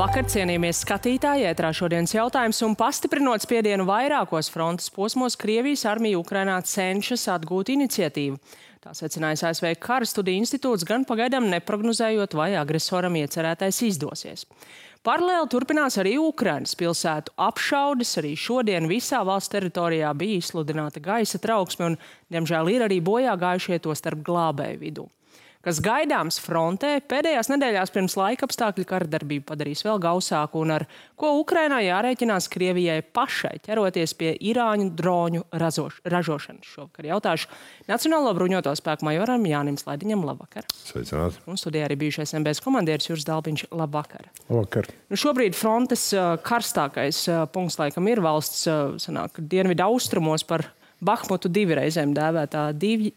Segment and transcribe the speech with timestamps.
[0.00, 1.44] Labvakar, cienījamies skatītāji.
[1.44, 8.38] Ētrā šodienas jautājums un pastiprinot spiedienu vairākos frontes posmos, Krievijas armija Ukrainā cenšas atgūt iniciatīvu.
[8.80, 14.46] Tā secinājis ASV Kara studiju institūts, gan pagaidām neprognozējot, vai agresoram iecerētais izdosies.
[15.04, 18.16] Paralēli turpinās arī Ukrainas pilsētu apšaudes.
[18.24, 23.82] Arī šodien visā valsts teritorijā bija izsludināta gaisa trauksme, un, diemžēl, ir arī bojā gājušie
[23.84, 25.10] to starp glābēju vidū
[25.64, 30.86] kas gaidāms frontē, pēdējās nedēļās pirms laika apstākļu kardarbību padarīs vēl gausāku un ar
[31.20, 36.70] ko Ukrainā jārēķinās Krievijai pašai ķeroties pie Irāņu droņu razoš, ražošanas.
[36.70, 37.50] Šovakar jautāšu
[37.90, 40.68] Nacionālo bruņoto spēku majoram Jānim Slaidiņam labvakar.
[40.86, 41.42] Sveicināti.
[41.50, 44.30] Un studijā arī bijušais MBS komandieris Juris Dalbiņš labvakar.
[44.48, 44.88] Labvakar.
[45.12, 46.08] Nu, šobrīd frontes
[46.46, 48.64] karstākais punkts laikam ir valsts
[49.02, 50.70] sanāk, dienvidu austrumos par
[51.00, 52.66] Bahmutu divreizēm dēvētā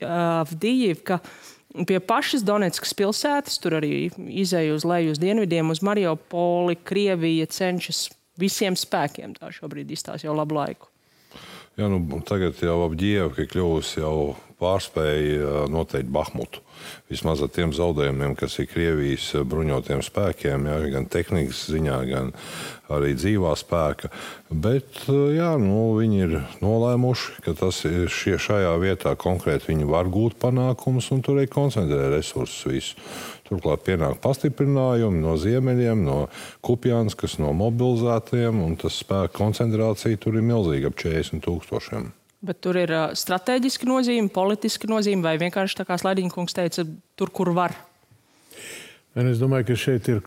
[0.08, 1.18] Avdijivka.
[1.20, 7.48] Uh, Pie pašas Donetskas pilsētas, tur arī izēja uz leju uz dienvidiem, uz Mariupoli, Krievija
[7.50, 9.34] cenšas visiem spēkiem.
[9.40, 10.92] Tā šobrīd izstāsta jau labu laiku.
[11.74, 16.64] Jā, nu, tagad jau ap Dievu kļūst jau pārspēja noteikt Bahmutu.
[17.12, 22.32] Vismaz ar tiem zaudējumiem, kas ir Krievijas bruņotiem spēkiem, jā, gan tehnikas ziņā, gan
[22.94, 24.10] arī dzīvā spēka.
[24.50, 26.34] Bet jā, nu, viņi ir
[26.64, 31.50] nolēmuši, ka tas ir šie, šajā vietā konkrēti viņi var gūt panākumus un tur arī
[31.52, 32.98] koncentrē resursus visu.
[33.48, 36.18] Turklāt pienāk pastiprinājumi no ziemeļiem, no
[36.66, 42.12] Kupjānskas, no mobilizētiem, un tas spēka koncentrācija tur ir milzīga ap 40 tūkstošiem.
[42.44, 46.86] Bet tur ir uh, strateģiska nozīme, politiska nozīme, vai vienkārši tā kā Slaidiņa kungs teica,
[47.16, 47.76] tur, kur var.
[49.14, 50.24] Es domāju, ka šeit ir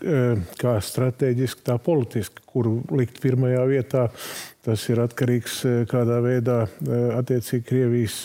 [0.55, 4.05] kā strateģiski, tā politiski, kuru likt pirmajā vietā.
[4.63, 5.57] Tas ir atkarīgs
[5.91, 6.55] kādā veidā
[7.17, 8.15] attiecīgi Krievijas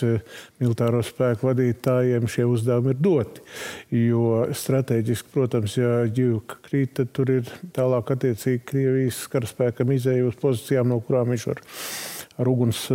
[0.63, 3.43] militāro spēku vadītājiem šie uzdevumi ir doti.
[3.91, 10.39] Jo strateģiski, protams, ja ģivka krīt, tad tur ir tālāk attiecīgi Krievijas karaspēkam izēju uz
[10.39, 11.63] pozīcijām, no kurām viņš var
[12.43, 12.85] ar uguns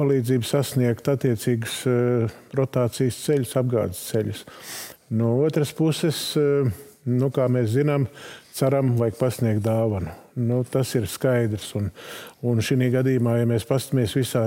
[0.00, 1.82] palīdzību sasniegt attiecīgus
[2.56, 4.44] rotācijas ceļus, apgādes ceļus.
[5.14, 6.32] No otras puses,
[7.04, 8.08] nu, kā mēs zinām,
[8.54, 10.12] ceram, vajag pasniegt dāvanu.
[10.34, 11.68] Nu, tas ir skaidrs.
[11.78, 11.90] Un,
[12.46, 14.42] un šī gadījumā, ja mēs paskatāmies visā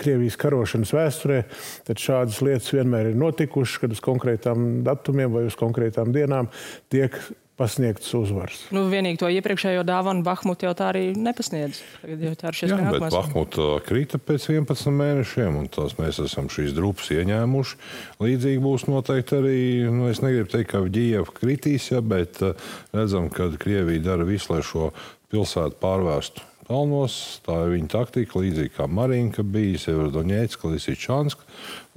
[0.00, 1.42] Krievijas karošanas vēsturē,
[1.88, 6.48] tad šādas lietas vienmēr ir notikušas, kad uz konkrētām datumiem vai uz konkrētām dienām
[6.92, 7.16] tiek
[7.58, 8.60] pasniegtas uzvaras.
[8.74, 11.80] Nu, vienīgi to iepriekšējo dāvanu Bahmuta jau tā arī nepasniedz.
[12.02, 16.20] Tagad jau tā ir šis Jā, bet Bahmuta krita pēc 11 mēnešiem, un tās mēs
[16.24, 17.80] esam šīs drupas ieņēmuši.
[18.22, 23.28] Līdzīgi būs noteikti arī, nu, es negribu teikt, ka Ģieva kritīs, ja, bet uh, redzam,
[23.34, 24.92] ka Krievija dara visu, lai šo
[25.32, 27.16] pilsētu pārvērstu kalnos.
[27.46, 31.48] Tā ir viņa taktika, līdzīgi kā Marinka bija, Severodoņēcka, Lisičanska,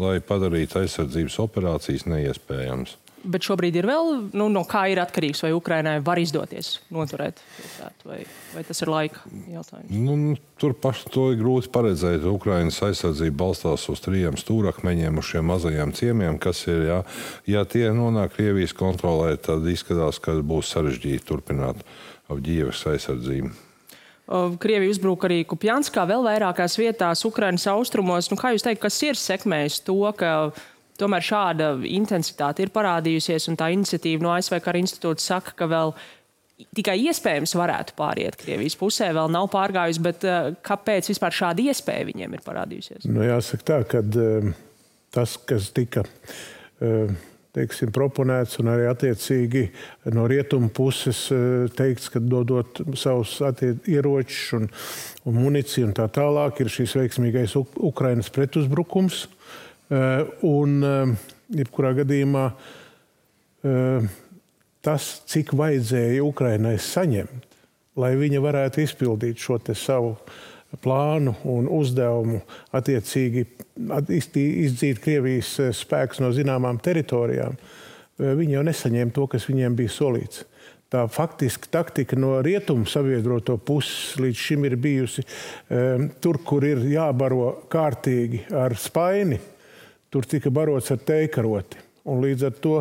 [0.02, 2.98] lai padarītu aizsardzības operācijas neiespējamas.
[3.22, 8.08] Bet šobrīd ir vēl, nu, no kā ir atkarīgs, vai Ukrainai var izdoties noturēt pilsētu,
[8.10, 8.20] vai,
[8.56, 9.22] vai tas ir laika
[9.52, 9.92] jautājums?
[9.94, 12.26] Nu, nu tur paši to ir grūti paredzēt.
[12.26, 17.02] Ukrainas aizsardzība balstās uz trijiem stūrakmeņiem, uz šiem mazajiem ciemiem, kas ir, ja,
[17.50, 21.86] ja tie nonāk Krievijas kontrolē, tad izskatās, ka būs sarežģīti turpināt
[22.32, 23.54] Avģīvas aizsardzību.
[24.62, 28.30] Krievija uzbruka arī Kupjanskā, vēl vairākās vietās Ukrainas austrumos.
[28.32, 30.54] Nu, kā jūs teikt, kas ir sekmējis to, ka
[31.02, 35.96] Tomēr šāda intensitāte ir parādījusies, un tā iniciatīva no ASV Kara institūta saka, ka vēl
[36.78, 42.08] tikai iespējams varētu pāriet Krievijas pusē, vēl nav pārgājusi, bet uh, kāpēc vispār šāda iespēja
[42.12, 43.10] viņiem ir parādījusies?
[43.10, 44.54] Nu, jāsaka tā, ka uh,
[45.16, 47.16] tas, kas tika uh,
[47.56, 49.66] teiksim, proponēts un arī attiecīgi
[50.16, 51.26] no rietumu puses
[51.76, 53.34] teikts, ka dodot savus
[53.92, 54.70] ieročus un,
[55.28, 59.26] un municiju un tā tālāk, ir šis veiksmīgais Ukrainas pretuzbrukums.
[59.92, 61.16] Eh, un, eh,
[61.52, 62.46] jebkurā gadījumā,
[63.68, 64.06] eh,
[64.82, 67.50] tas, cik vajadzēja Ukrainai saņemt,
[68.00, 70.16] lai viņa varētu izpildīt šo savu
[70.82, 72.42] plānu un uzdevumu,
[72.72, 77.58] attiecīgi izdzīt Krievijas spēkus no zināmām teritorijām,
[78.18, 80.46] viņi jau nesaņēma to, kas viņiem bija solīts.
[80.92, 86.84] Tā faktiski taktika no rietumu sabiedroto puses līdz šim ir bijusi um, tur, kur ir
[86.84, 89.40] jābaro kārtīgi ar spaini,
[90.12, 91.88] tur tika barots ar teikaroti.
[92.10, 92.76] Un līdz ar to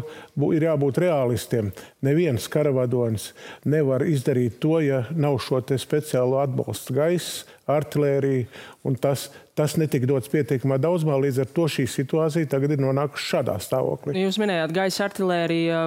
[0.56, 1.68] ir jābūt realistiem.
[2.04, 3.30] Neviens karavadonis
[3.68, 7.44] nevar izdarīt to, ja nav šo speciālo atbalstu gaisa,
[7.78, 8.46] artērija.
[9.00, 9.26] Tas,
[9.58, 11.18] tas netika dots pietiekamā daudzumā.
[11.20, 14.14] Līdz ar to šī situācija tagad ir nonākusi šādā stāvoklī.
[14.18, 15.80] Jūs minējāt gaisa artēriju.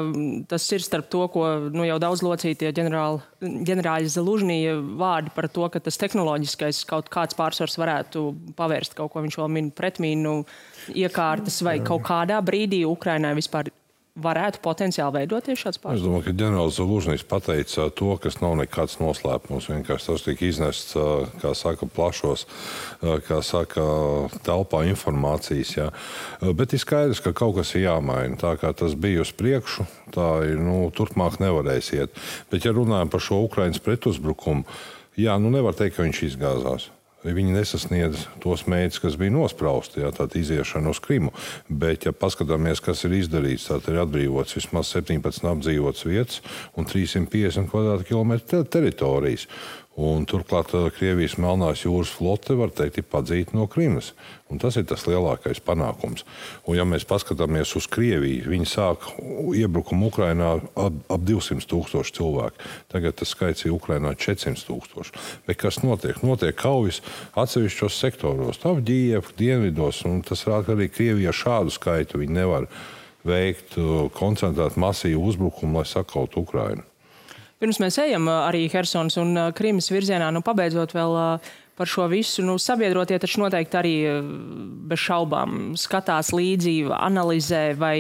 [0.52, 5.82] Tas ir starp to, ko nu, jau daudz locītie ģenerāļi Zelūžņija vārdi par to, ka
[5.84, 8.28] tas tehnoloģiskais kaut kāds pārsvars varētu
[8.60, 9.26] pavērst kaut ko.
[9.26, 10.40] Viņš vēl min pretmīnu
[10.94, 13.74] iekārtas vai kaut kādā brīdī Ukrainai vispār
[14.14, 16.02] varētu potenciāli veidoties šāds pārspīlējums?
[16.02, 19.70] Es domāju, ka ģenerālis Lūžņīs pateica to, kas nav nekāds noslēpums.
[19.72, 20.94] Vienkārši tas tika iznests,
[21.42, 22.46] kā saka, plašos,
[23.02, 23.88] kā saka,
[24.46, 25.74] telpā informācijas.
[25.80, 25.90] Jā.
[26.54, 28.38] Bet ir skaidrs, ka kaut kas ir jāmaina.
[28.38, 32.26] Tā kā tas bija uz priekšu, tā ir, nu, turpmāk nevarēs iet.
[32.54, 34.68] Bet, ja runājam par šo Ukraiņas pretuzbrukumu,
[35.18, 36.92] jā, nu nevar teikt, ka viņš izgāzās
[37.32, 41.32] viņi nesasniedz tos mērķus, kas bija nosprausti, jā, tāda iziešana uz Krimu.
[41.70, 46.42] Bet, ja paskatāmies, kas ir izdarīts, tad ir atbrīvots vismaz 17 apdzīvotas vietas
[46.76, 47.72] un 350
[48.10, 49.48] km2 teritorijas.
[49.94, 54.14] Un turklāt eh, Krievijas Melnās jūras flote var teikt, ir padzīta no Krimas.
[54.50, 56.26] Un tas ir tas lielākais panākums.
[56.66, 59.06] Un, ja mēs paskatāmies uz Krieviju, viņi sāk
[59.54, 62.72] iebrukumu Ukrajinā ap, ap 200 tūkstoši cilvēku.
[62.94, 65.14] Tagad tas skaits ir Ukrajinā 400 tūkstoši.
[65.46, 66.24] Bet kas notiek?
[66.26, 67.04] Notiek kaujas
[67.38, 70.02] atsevišķos sektoros, Ģijevā, dienvidos.
[70.26, 72.66] Tas ka arī Krievijā šādu skaitu viņi nevar
[73.24, 73.78] veikt
[74.18, 76.84] koncentrēt masīvu uzbrukumu, lai sakautu Ukrajinu.
[77.64, 81.14] Pirms mēs ejam arī Helsons un Krimas virzienā, nu, pabeidzot vēl
[81.80, 83.94] par šo visu, nu, sabiedrotie taču noteikti arī
[84.92, 87.96] bez šaubām skatās līdzi, analizē vai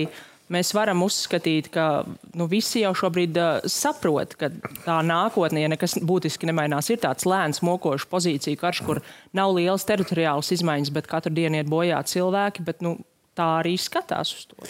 [0.51, 2.03] mēs varam uzskatīt, ka
[2.35, 3.39] nu, visi jau šobrīd
[3.71, 4.51] saprot, ka
[4.83, 8.99] tā nākotnē, ja nekas būtiski nemainās, ir tāds lēns, mokošs pozīciju karš, kur
[9.31, 12.67] nav liels teritoriāls izmaiņas, bet katru dienu iet bojā cilvēki.
[12.67, 12.97] Bet, nu,
[13.37, 14.69] tā arī skatās uz to.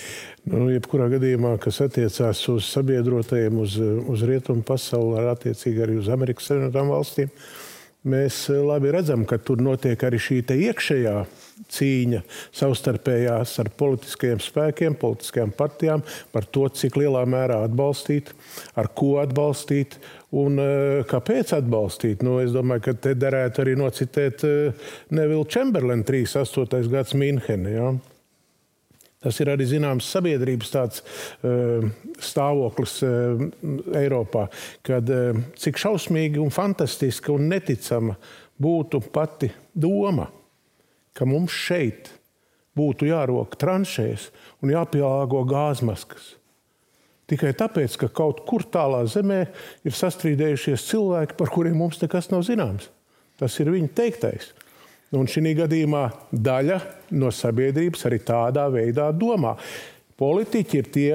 [0.49, 6.09] Nu, jebkurā gadījumā, kas attiecās uz sabiedrotajiem, uz, uz rietumu pasauli, ar attiecīgi arī uz
[6.11, 7.31] Amerikas Savienotām valstīm,
[8.07, 11.15] mēs labi redzam, ka tur notiek arī šī iekšējā
[11.73, 12.19] cīņa
[12.55, 18.33] savstarpējās ar politiskajiem spēkiem, politiskajām partijām par to, cik lielā mērā atbalstīt,
[18.75, 19.99] ar ko atbalstīt
[20.35, 22.25] un eh, kāpēc atbalstīt.
[22.25, 24.43] Nu, es domāju, ka te derētu arī nocitēt
[25.13, 26.89] Nevilu Čemberlenu 38.
[26.91, 27.77] gads Mīnheni.
[27.77, 27.93] Ja?
[29.23, 31.03] Tas ir arī zināms sabiedrības tāds,
[31.47, 31.85] uh,
[32.19, 33.45] stāvoklis uh,
[33.95, 34.49] Eiropā,
[34.83, 38.17] kad uh, cik šausmīgi un fantastiska un neticama
[38.59, 40.27] būtu pati doma,
[41.15, 42.11] ka mums šeit
[42.77, 44.29] būtu jāroka tranšēs
[44.63, 46.33] un jāpielāgo gāzmaskas.
[47.29, 49.45] Tikai tāpēc, ka kaut kur tālā zemē
[49.87, 52.89] ir sastrīdējušies cilvēki, par kuriem mums nekas nav zināms.
[53.39, 54.51] Tas ir viņa teiktais.
[55.13, 56.79] Un šī gadījumā daļa
[57.19, 59.53] no sabiedrības arī tādā veidā domā.
[60.17, 61.11] Politiķi ir tie,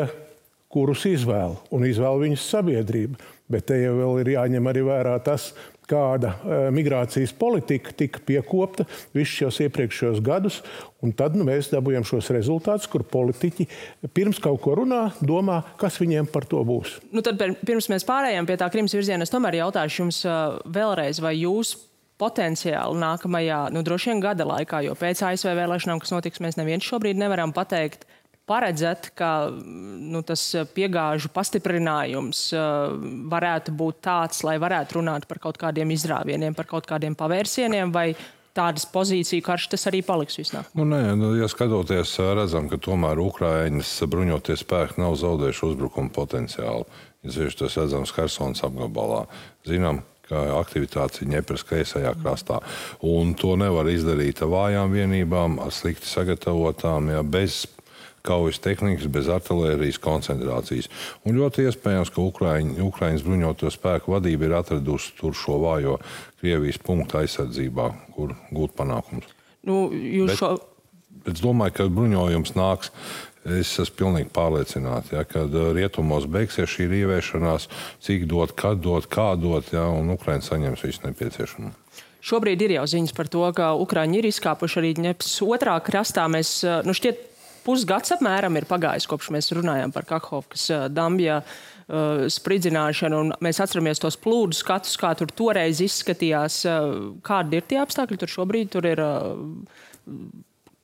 [0.71, 3.19] kurus izvēl, un izvēl viņus sabiedrība.
[3.49, 5.49] Bet te jau ir jāņem arī vērā tas,
[5.89, 8.85] kāda e, migrācijas politika tika piekopta
[9.17, 10.61] visus šos iepriekšējos gadus.
[11.17, 13.69] Tad nu, mēs dabūjam šos rezultātus, kur politiķi
[14.15, 16.99] pirms kaut ko runā, domā, kas viņiem par to būs.
[17.15, 20.39] Nu, tad, pirms mēs pārējām pie tā Krimas virziena, es tomēr jautāšu jums e,
[20.77, 21.79] vēlreiz, vai jūs
[22.19, 26.87] potenciāli nākamajā, nu, droši vien gada laikā, jo pēc ASV vēlēšanām, kas notiks, mēs neviens
[26.87, 28.06] šobrīd nevaram pateikt,
[28.49, 30.43] paredzēt, ka nu, tas
[30.75, 32.97] piegāžu pastiprinājums uh,
[33.31, 38.09] varētu būt tāds, lai varētu runāt par kaut kādiem izrāvieniem, par kaut kādiem pavērsieniem, vai
[38.58, 40.69] tādas pozīciju karš tas arī paliks visnāk?
[40.78, 46.87] Nu, nē, nu, ja skatoties, redzam, ka tomēr Ukraiņas bruņoties spēki nav zaudējuši uzbrukumu potenciālu.
[47.26, 49.25] Ja tas redzams Helsonas apgabalā.
[49.66, 52.60] Zinām, aktivitātes Ņepras kreisajā krastā.
[53.00, 57.64] Un to nevar izdarīt ar vājām vienībām, ar slikti sagatavotām, ja, bez
[58.28, 60.90] kaujas tehnikas, bez artērijas koncentrācijas.
[61.25, 65.99] Un ļoti iespējams, ka Ukraiņ, Ukraiņas bruņoto spēku vadība ir atradusi tur šo vājo
[66.38, 69.32] Krievijas punktu aizsardzībā, kur gūt panākumus.
[69.66, 70.56] Nu, Bet, šo...
[71.28, 72.92] Es domāju, ka bruņojums nāks
[73.49, 77.68] Es esmu pilnīgi pārliecināts, ja, ka uh, rietumos beigsies šī rīvēšanās,
[78.04, 81.73] cik dot, kad dot, kā dot, ja, un Ukraiņa saņems visu nepieciešamo.
[82.28, 86.26] Šobrīd ir jau ziņas par to, ka Ukrāņi ir izkāpuši arī Ņepas otrā krastā.
[86.28, 87.23] Mēs, uh, nu šķiet,
[87.68, 93.22] pusgads apmēram ir pagājis, kopš mēs runājām par Kahovkas uh, dambja uh, spridzināšanu.
[93.44, 96.62] Mēs atceramies tos plūdu skatus, kā tur toreiz izskatījās.
[96.64, 98.72] Uh, kādi ir tie apstākļi tur šobrīd?
[98.72, 99.04] Tur ir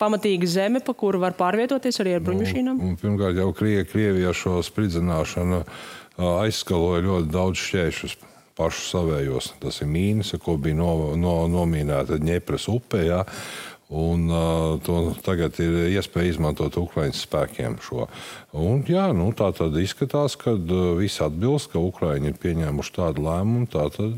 [0.00, 2.78] pamatīga zeme, pa kuru var pārvietoties arī ar nu, bruņušīnām?
[2.80, 5.64] Nu, pirmkārt, jau Krie, Krievijā šo spridzināšanu
[6.14, 8.16] aizskaloja ļoti daudz šķēršļus
[8.58, 9.52] pašus savējos.
[9.62, 13.02] Tas ir mīnus, ko bija no, no, nomīnēta Ņepras upē.
[13.08, 13.22] Ja?
[13.92, 18.06] Un, uh, to tagad ir iespēja izmantot Ukraiņas spēkiem šo.
[18.56, 23.26] Un, jā, nu, tā tad izskatās, ka uh, viss atbilst, ka Ukraiņi ir pieņēmuši tādu
[23.26, 23.68] lēmumu.
[23.68, 24.16] Tā tad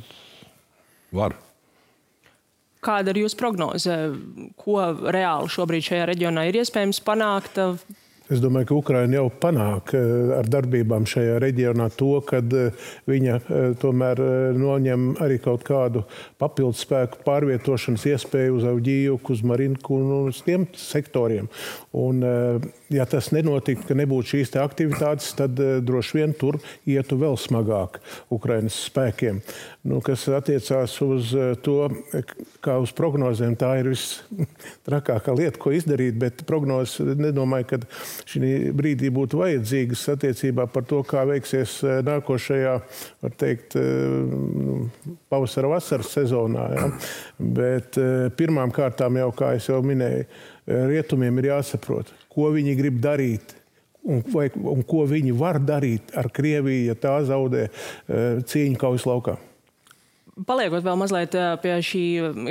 [1.11, 1.35] var.
[2.87, 3.97] Kāda ir jūsu prognoze?
[4.61, 4.79] Ko
[5.11, 7.59] reāli šobrīd šajā reģionā ir iespējams panākt?
[8.27, 13.37] Es domāju, ka Ukraina jau panāk eh, ar darbībām šajā reģionā to, ka eh, viņa
[13.39, 14.23] eh, tomēr
[14.59, 16.03] noņem arī kaut kādu
[16.41, 21.47] papildus spēku pārvietošanas iespēju uz Audījuku, uz Marinku un uz tiem sektoriem.
[21.95, 22.25] Un,
[22.93, 28.01] ja tas nenotiktu, ka nebūtu šīs aktivitātes, tad droši vien tur ietu vēl smagāk
[28.33, 29.41] Ukrainas spēkiem.
[29.87, 31.77] Nu, kas attiecās uz to,
[32.65, 37.81] kā uz prognozēm, tā ir vistrakākā lieta, ko izdarīt, bet prognozes nedomāju, ka
[38.31, 42.75] šī brīdī būtu vajadzīgas attiecībā par to, kā veiksies eh, nākošajā,
[43.25, 46.67] var teikt, eh, pavasara vasaras sezonā.
[46.77, 46.91] Ja?
[47.39, 50.27] Bet eh, pirmām kārtām jau, kā jau minēju,
[50.67, 53.55] rietumiem ir jāsaprot, ko viņi grib darīt.
[54.07, 57.65] Un, vai, un ko viņi var darīt ar Krieviju, ja tā zaudē
[58.07, 59.35] cīņu kaujas laukā?
[60.47, 61.33] Paliekot vēl mazliet
[61.63, 62.03] pie šī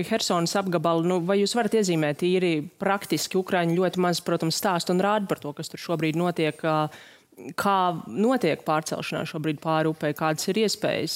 [0.10, 2.50] Helsinas apgabala, nu, vai jūs varat iezīmēt īri
[2.81, 3.38] praktiski?
[3.38, 6.60] Ukraiņi ļoti maz, protams, stāst un rāda par to, kas tur šobrīd notiek.
[7.60, 11.15] Kā notiek pārcelšanās šobrīd pāri upē, kādas ir iespējas?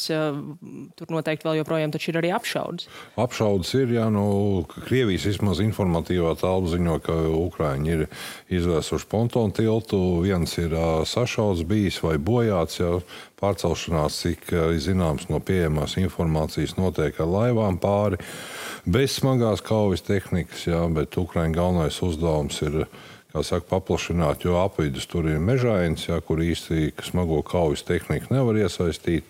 [1.00, 2.90] Tur noteikti vēl joprojām ir arī apšaudas.
[3.16, 8.06] Apšaudas ir, jā, nu, Krievijas vismaz informatīvā telpa ziņo, ka Ukraiņi ir
[8.52, 12.82] izvēsuši pontonu tiltu, viens ir uh, sašauts bijis vai bojāts.
[12.84, 13.00] Jā,
[13.40, 14.50] Pārcelšanās, cik
[14.84, 18.20] zināms no pieejamās informācijas, notiek ar laivām pāri,
[18.84, 22.82] bez smagās kaujas tehnikas, jā, bet Ukraiņas galvenais uzdevums ir
[23.34, 29.28] saka, paplašināt, jo apvidus tur ir mežains, jā, kur īsti smago kaujas tehniku nevar iesaistīt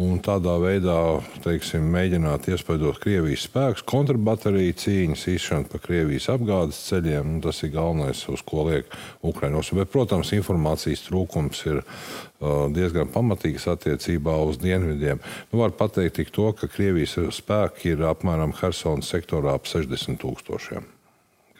[0.00, 0.96] un tādā veidā
[1.44, 7.38] teiksim, mēģināt iespaidot Krievijas spēkus, kontrabateriju cīņas, izšana pa Krievijas apgādes ceļiem.
[7.44, 8.90] Tas ir galvenais, uz ko liek
[9.26, 9.72] Ukraiņos.
[9.76, 15.20] Bet, protams, informācijas trūkums ir uh, diezgan pamatīgs attiecībā uz dienvidiem.
[15.50, 20.86] Nu, var pateikt to, ka Krievijas spēki ir apmēram Helsonas sektorā ap 60 tūkstošiem,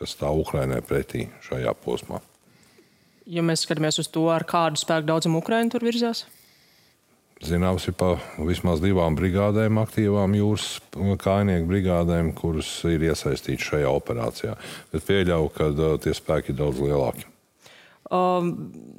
[0.01, 2.23] kas stāv Ukrainai pretī šajā posmā.
[3.31, 6.25] Ja mēs skatāmies uz to, ar kādu spēku daudzumu Ukraiņu tur virzās?
[7.41, 14.57] Zināms, ir pa vismaz divām brigādēm, aktīvām jūras kājnieku brigādēm, kuras ir iesaistītas šajā operācijā.
[14.93, 17.25] Bet pieļauju, ka uh, tie spēki ir daudz lielāki.
[18.11, 18.51] Um,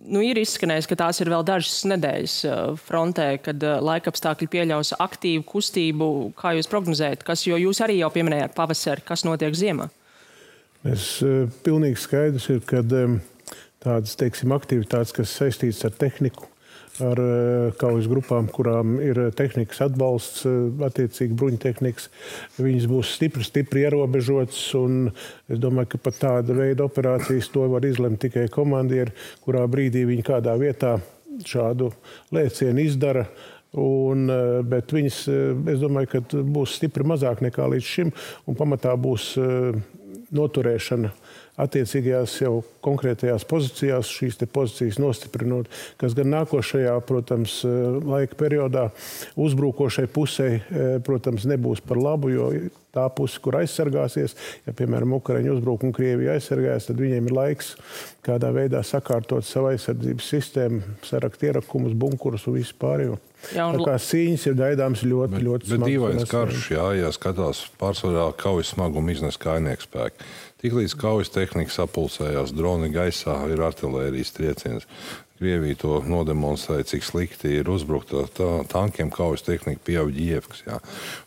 [0.07, 4.95] nu, ir izskanējis, ka tās ir vēl dažas nedēļas uh, frontē, kad uh, laikapstākļi pieļaus
[4.97, 6.11] aktīvu kustību.
[6.39, 9.91] Kā jūs prognozējat, kas, jo jūs arī jau pieminējāt pavasari, kas notiek ziemā?
[10.87, 13.19] Es uh, pilnīgi skaidrs ir, ka um,
[13.81, 16.47] tādas, teiksim, aktivitātes, kas saistītas ar tehniku,
[17.01, 20.43] ar eh, kaujas grupām, kurām ir eh, tehnikas atbalsts,
[20.85, 22.09] attiecīgi bruņtehnikas.
[22.59, 24.59] Viņas būs stipri, stipri ierobežotas.
[25.51, 30.27] Es domāju, ka pat tāda veida operācijas to var izlemt tikai komandieri, kurā brīdī viņi
[30.27, 30.97] kādā vietā
[31.47, 31.89] šādu
[32.35, 33.25] lēcienu izdara.
[33.79, 34.25] Un,
[34.67, 35.17] bet viņas,
[35.71, 38.09] es domāju, ka būs stipri mazāk nekā līdz šim,
[38.51, 39.29] un pamatā būs
[40.35, 41.11] noturēšana
[41.61, 42.53] attiecīgajās jau
[42.85, 45.69] konkrētajās pozīcijās, šīs pozīcijas nostiprinot,
[46.01, 47.59] kas gan nākošajā, protams,
[48.07, 48.87] laika periodā
[49.39, 50.49] uzbrukošai pusē,
[51.05, 52.49] protams, nebūs par labu, jo
[52.95, 54.35] tā puse, kur aizsargāsies,
[54.67, 57.73] ja, piemēram, Ukraiņu uzbruk un Krievija aizsargājas, tad viņiem ir laiks
[58.25, 63.17] kādā veidā sakārtot savu aizsardzības sistēmu, sarakt ierakumus, bunkurus un visu pārējo.
[63.55, 63.79] Jā, un...
[63.79, 65.81] Tā kā cīņas ir gaidāmas ļoti, bet, ļoti smagas.
[65.81, 70.29] Bet dīvains karš, jā, ja skatās pārsvarā kaujas smagumu iznes kājnieku spēku.
[70.61, 74.85] Tiklīdz kaujas tehnika sapulcējās, droni gaisā ir artērijas trieciens.
[75.41, 80.61] Krievija to nodemonstrēja, cik slikti ir uzbrukta tā, tankiem kaujas tehnika pieauga ievkas.
[80.67, 80.77] Jā.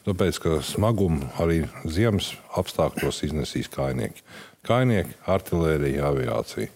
[0.07, 4.23] Tāpēc, ka smagumu arī ziemas apstākļos iznesīs kainieki.
[4.65, 6.71] Kainieki, artērija, aviācija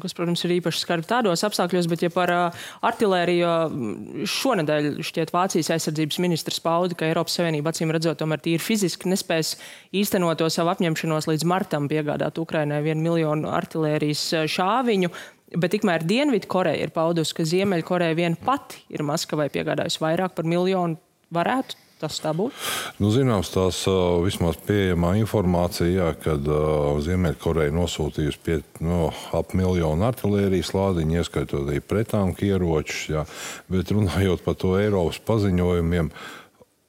[0.00, 5.72] kas, protams, ir īpaši skarbi tādos apstākļos, bet ja par uh, artilēriju šonadēļ šķiet Vācijas
[5.74, 9.56] aizsardzības ministrs pauda, ka Eiropas Savienība acīm redzot tomēr tīri fiziski nespēs
[9.96, 15.12] īstenot to savu apņemšanos līdz martam piegādāt Ukrainai vienu miljonu artilērijas šāviņu.
[15.56, 21.00] Bet tikmēr Dienvidkoreja ir paudusi, ka Ziemeļkoreja vien pati ir Maskavai piegādājusi vairāk par miljonu.
[21.32, 22.56] Varētu tas tā būtu?
[23.00, 29.06] Nu, zināms, tās uh, vismaz pieejamā informācija, kad uh, Ziemeļkoreja nosūtījusi pie, no,
[29.36, 33.26] ap miljonu artērijas lādiņu, ieskaitot arī pretanku ieročus, jā,
[33.72, 36.10] bet runājot par to Eiropas paziņojumiem.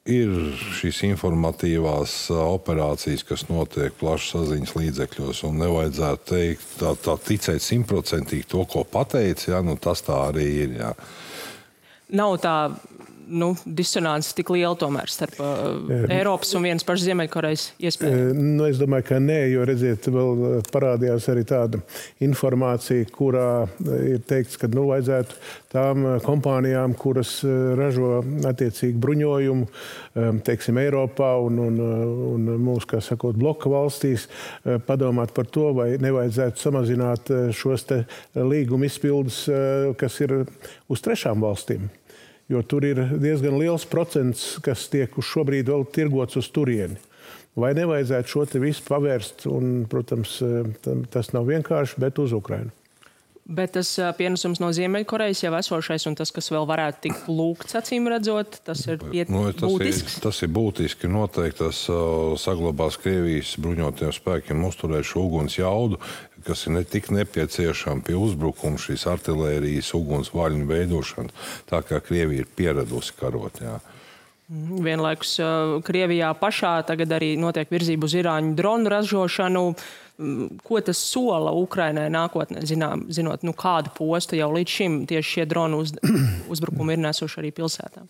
[0.04, 0.32] Ir
[0.76, 8.82] šīs informatīvās operācijas, kas notiek plašsaziņas līdzekļos, nevajadzētu teikt, tā, tā ticēt simtprocentīgi to, ko
[8.84, 9.48] pateicis.
[9.54, 10.74] Ja, nu, tas tā arī ir.
[10.82, 10.90] Jā.
[12.20, 12.56] Nav tā
[13.28, 18.40] nu, disonance tik liela tomēr starp uh, Eiropas un vienas pašas Ziemeļkorejas iespējām?
[18.58, 21.80] Nu, es domāju, ka nē, jo redziet, vēl parādījās arī tāda
[22.24, 23.48] informācija, kurā
[24.04, 25.38] ir teikts, ka nu, vajadzētu
[25.74, 27.36] tām kompānijām, kuras
[27.78, 29.66] ražo attiecīgi bruņojumu,
[30.46, 31.80] teiksim, Eiropā un, un,
[32.34, 34.28] un mūsu, kā sakot, bloka valstīs,
[34.86, 37.88] padomāt par to, vai nevajadzētu samazināt šos
[38.38, 39.44] līguma izpildus,
[39.98, 40.40] kas ir
[40.88, 41.90] uz trešām valstīm
[42.52, 47.00] jo tur ir diezgan liels procents, kas tiek šobrīd vēl tirgots uz turieni.
[47.54, 50.40] Vai nevajadzētu šo te visu pavērst, un, protams,
[51.14, 52.74] tas nav vienkārši, bet uz Ukrainu.
[53.44, 58.08] Bet tas pienesums no Ziemeļkorejas jau esošais, un tas, kas vēl varētu tikt lūgts, acīm
[58.08, 59.28] redzot, tas ir piet...
[59.28, 60.16] nu, tas būtisks.
[60.16, 61.10] Ir, tas ir būtiski.
[61.12, 66.00] Noteikti tas uh, saglabās Krievijas bruņotajiem spēkiem uzturēt šo uguns jaudu,
[66.46, 72.44] kas ir ne tik nepieciešama pie uzbrukuma šīs artilērijas uguns vaļņu veidošanas, tā kā Krievija
[72.44, 73.60] ir pieradusi karot.
[73.64, 73.78] Jā.
[74.84, 75.38] Vienlaikus
[75.86, 79.62] Krievijā pašā tagad arī notiek virzība uz Irāņu dronu ražošanu.
[80.62, 85.46] Ko tas sola Ukrainai nākotnē, zinām, zinot, nu, kādu postu jau līdz šim tieši šie
[85.50, 85.94] dronu uz,
[86.52, 88.06] uzbrukumi ir nesuši arī pilsētām?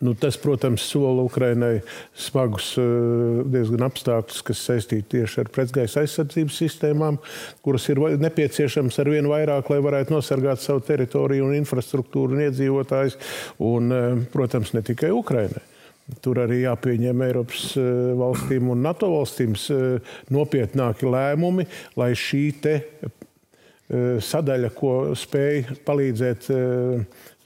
[0.00, 1.82] Nu, tas, protams, sola Ukrainai
[2.16, 2.84] smagus, eh,
[3.52, 7.18] diezgan apstākļus, kas saistīti tieši ar pretgaisa aizsardzības sistēmām,
[7.60, 13.18] kuras ir nepieciešamas ar vien vairāk, lai varētu nosargāt savu teritoriju un infrastruktūru un iedzīvotājus.
[13.60, 15.60] Un, eh, protams, ne tikai Ukrainai.
[16.24, 19.52] Tur arī jāpieņem Eiropas eh, valstīm un NATO valstīm
[20.32, 21.68] nopietnāki lēmumi,
[22.00, 22.44] lai šī
[24.22, 26.46] sadaļa, ko spēj palīdzēt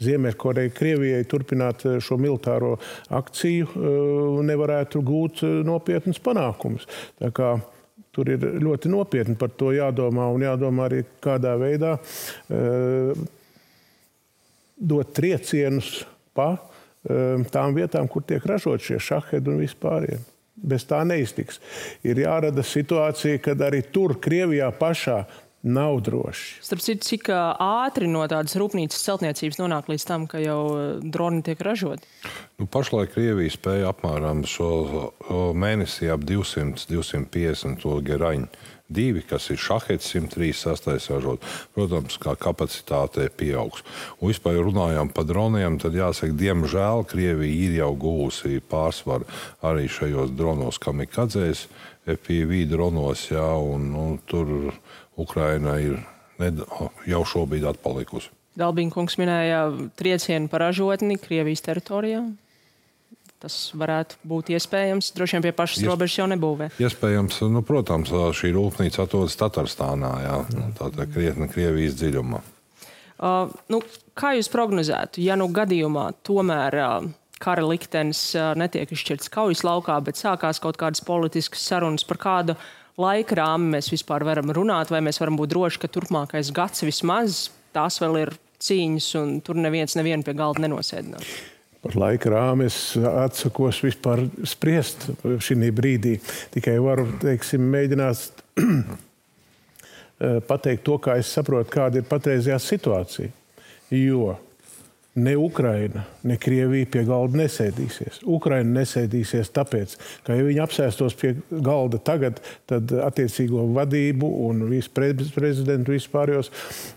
[0.05, 2.75] Ziemeļkoreja, Krievijai turpināt šo militāro
[3.15, 3.71] akciju,
[4.45, 6.85] nevarētu gūt nopietnus panākumus.
[8.15, 11.97] Tur ir ļoti nopietni par to jādomā un jādomā arī kādā veidā
[14.75, 16.05] dot triecienus
[16.37, 16.53] pa
[17.05, 20.21] tām vietām, kur tiek ražot šie šahedi un vispārējie.
[20.55, 21.59] Bez tā neiztiks.
[22.07, 25.25] Ir jārada situācija, kad arī tur, Krievijā pašā,
[25.65, 26.61] nav droši.
[26.65, 30.61] Starp citu, cik ātri no tādas rūpnīcas celtniecības nonāk līdz tam, ka jau
[31.01, 32.05] droni tiek ražoti?
[32.61, 34.71] Nu, pašlaik Krievija spēja apmēram šo
[35.57, 38.53] mēnesī ap 200-250 geraņu
[38.89, 41.09] divi, kas ir šahets 136.
[41.15, 41.45] ražot.
[41.75, 43.85] Protams, kā kapacitāte pieaugs.
[44.21, 49.29] Un vispār runājām par droniem, tad jāsaka, diemžēl Krievija ir jau gūsi pārsvaru
[49.65, 51.67] arī šajos dronos kamikadzēs,
[52.05, 54.75] FPV dronos, jā, un nu, tur
[55.21, 56.01] Ukraina ir
[56.43, 56.63] ned,
[57.09, 58.33] jau šobrīd atpalikusi.
[58.59, 59.67] Dalbīnkungs minēja
[59.99, 62.23] triecienu par ražotni Krievijas teritorijā
[63.45, 65.13] tas varētu būt iespējams.
[65.17, 65.91] Droši vien pie pašas Iesp...
[65.91, 66.71] robežas jau nebūvē.
[66.83, 72.41] Iespējams, nu, protams, šī rūpnīca atrodas Tatārstānā, jā, nu, tātad krietni Krievijas dziļumā.
[73.25, 73.81] Uh, nu,
[74.19, 77.11] kā jūs prognozētu, ja nu gadījumā tomēr uh,
[77.43, 82.57] kara liktenis uh, netiek izšķirts kaujas laukā, bet sākās kaut kādas politiskas sarunas par kādu
[83.01, 87.49] laika rāmi mēs vispār varam runāt, vai mēs varam būt droši, ka turpmākais gads vismaz
[87.75, 91.33] tās vēl ir cīņas, un tur neviens nevienu pie galda nenosēdinās.
[91.85, 96.15] Par laika rāmi es atsakos vispār spriest šī brīdī.
[96.55, 98.41] Tikai varu teiksim, mēģināt
[100.49, 103.35] pateikt to, kā es saprotu, kāda ir patreizējā situācija.
[103.93, 104.33] Jo
[105.15, 108.17] Ne Ukraina, ne Krievija pie galda nesēdīsies.
[108.27, 109.93] Ukraina nesēdīsies tāpēc,
[110.27, 114.91] ka, ja viņi apsēstos pie galda tagad, tad attiecīgo vadību un visu
[115.37, 116.51] prezidentu vispārējos,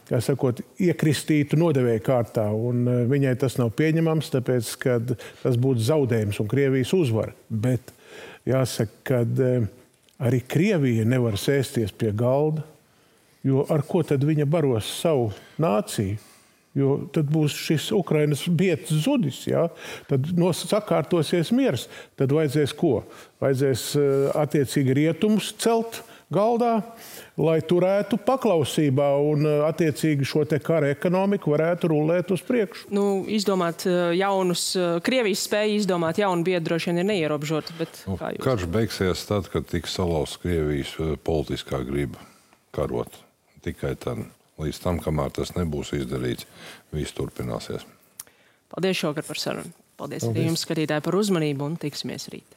[0.09, 2.47] kā sakot, iekristītu nodevēja kārtā.
[2.49, 4.97] Un e, viņai tas nav pieņemams, tāpēc, ka
[5.43, 7.35] tas būtu zaudējums un Krievijas uzvara.
[7.49, 7.93] Bet
[8.49, 9.51] jāsaka, ka e,
[10.25, 12.65] arī Krievija nevar sēsties pie galda,
[13.45, 15.29] jo ar ko tad viņa baros savu
[15.61, 16.17] nāciju?
[16.77, 19.41] Jo tad būs šis Ukraiņas biets zudis.
[19.49, 19.67] Ja?
[20.09, 21.87] Tad sakārtosies miers.
[22.19, 23.01] Tad vajadzēs ko?
[23.41, 26.81] Vajadzēs eh, attiecīgi rietumus celt galdā,
[27.39, 32.91] lai turētu paklausībā un eh, attiecīgi šo kara ekonomiku varētu rulēt uz priekšu.
[32.93, 34.69] Nu, izdomāt eh, jaunus,
[35.05, 37.73] Krievijas spēja izdomāt jaunu biedru droši vien ir neierobežota.
[38.05, 40.93] Nu, karš beigsies tad, kad tiks salauzta Krievijas
[41.25, 42.21] politiskā griba
[42.75, 43.23] karot.
[43.65, 44.27] Tikai tad
[44.61, 46.47] līdz tam, kamēr tas nebūs izdarīts,
[46.95, 47.85] viss turpināsies.
[48.73, 49.73] Paldies šovakar par sarunu.
[49.97, 50.33] Paldies, Paldies.
[50.33, 52.56] arī jums, skatītāji, par uzmanību un tiksimies rīt.